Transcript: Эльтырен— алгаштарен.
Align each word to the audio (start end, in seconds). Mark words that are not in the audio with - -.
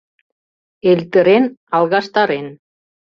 Эльтырен— 0.91 1.45
алгаштарен. 1.75 2.47